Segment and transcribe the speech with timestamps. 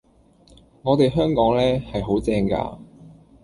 [0.81, 2.79] 我哋香港呢，係好正㗎！